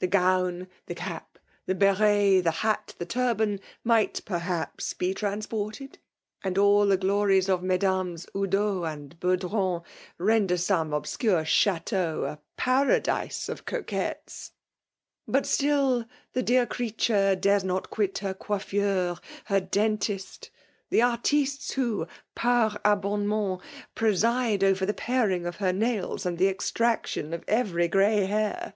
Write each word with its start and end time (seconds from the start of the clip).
The 0.00 0.08
fSmaLE 0.08 0.66
boMlKATfON. 0.66 0.66
l89 0.66 0.66
gbwnJ 0.66 0.86
the 0.86 0.94
cap, 0.96 1.38
the 1.66 1.74
hSfei, 1.76 2.42
the 2.42 2.50
hat• 2.50 2.92
the 2.98 3.06
turban, 3.06 3.60
tiiight 3.86 4.24
perhaps 4.24 4.92
be 4.92 5.14
transported; 5.14 5.98
and 6.42 6.58
all 6.58 6.84
the 6.86 6.98
gtorie« 6.98 7.48
of 7.48 7.62
Mesdames 7.62 8.26
Ondot 8.34 8.92
and 8.92 9.20
Beaudrant 9.20 9.84
render 10.18 10.56
Bome 10.56 10.90
obscnre 10.90 11.44
ch&tean 11.46 12.24
a 12.24 12.40
Paradise 12.56 13.46
6f 13.46 13.62
cbquettes. 13.84 14.50
But 15.28 15.46
still 15.46 16.06
the 16.32 16.42
dear 16.42 16.66
creature 16.66 17.36
dares 17.36 17.62
not 17.62 17.88
quit 17.88 18.18
her 18.18 18.34
cocffeur, 18.34 19.16
her 19.44 19.60
dentist,— 19.60 20.50
the 20.90 20.98
ar^f^s 20.98 21.72
urfio, 21.76 22.08
par 22.34 22.80
aionTwment, 22.84 23.60
preside 23.94 24.64
over 24.64 24.84
the 24.84 24.92
paring 24.92 25.46
of 25.46 25.58
her 25.58 25.72
nails 25.72 26.26
and 26.26 26.36
the 26.36 26.48
extraction 26.48 27.32
of 27.32 27.44
every 27.46 27.86
gray 27.86 28.26
hair. 28.26 28.74